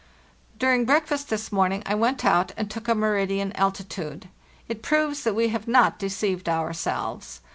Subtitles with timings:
[0.57, 4.29] "During breakfast this morning I went out and took a meridian altitude.
[4.67, 7.39] It proves that we have not deceived ourselves.